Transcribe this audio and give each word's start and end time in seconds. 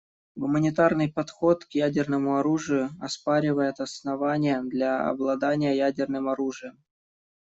Гуманитарный 0.35 1.13
подход 1.13 1.63
к 1.65 1.73
ядерному 1.75 2.37
оружию 2.39 2.89
оспаривает 2.99 3.79
основания 3.79 4.63
для 4.63 5.07
обладания 5.07 5.75
ядерным 5.77 6.27
оружием. 6.27 6.83